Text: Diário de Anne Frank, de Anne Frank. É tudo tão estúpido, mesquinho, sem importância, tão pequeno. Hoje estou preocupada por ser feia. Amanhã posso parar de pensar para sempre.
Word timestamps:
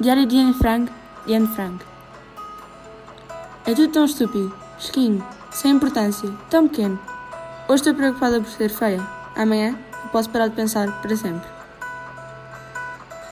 Diário 0.00 0.26
de 0.26 0.38
Anne 0.38 0.54
Frank, 0.54 0.92
de 1.26 1.34
Anne 1.34 1.48
Frank. 1.48 1.84
É 3.66 3.74
tudo 3.74 3.92
tão 3.92 4.04
estúpido, 4.04 4.54
mesquinho, 4.76 5.26
sem 5.50 5.72
importância, 5.72 6.30
tão 6.48 6.68
pequeno. 6.68 7.00
Hoje 7.68 7.82
estou 7.82 7.94
preocupada 7.94 8.40
por 8.40 8.48
ser 8.48 8.70
feia. 8.70 9.04
Amanhã 9.34 9.76
posso 10.12 10.30
parar 10.30 10.46
de 10.46 10.54
pensar 10.54 11.02
para 11.02 11.16
sempre. 11.16 11.57